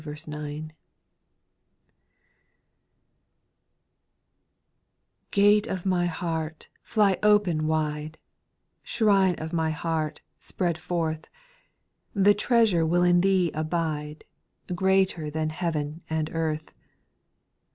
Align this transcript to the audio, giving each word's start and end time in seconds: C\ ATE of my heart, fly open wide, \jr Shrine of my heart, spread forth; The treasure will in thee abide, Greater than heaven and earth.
C\ 0.01 0.71
ATE 5.45 5.67
of 5.67 5.85
my 5.85 6.07
heart, 6.07 6.69
fly 6.81 7.19
open 7.21 7.67
wide, 7.67 8.17
\jr 8.17 8.81
Shrine 8.81 9.35
of 9.35 9.53
my 9.53 9.69
heart, 9.69 10.21
spread 10.39 10.79
forth; 10.79 11.25
The 12.15 12.33
treasure 12.33 12.83
will 12.83 13.03
in 13.03 13.21
thee 13.21 13.51
abide, 13.53 14.23
Greater 14.73 15.29
than 15.29 15.51
heaven 15.51 16.01
and 16.09 16.31
earth. 16.33 16.73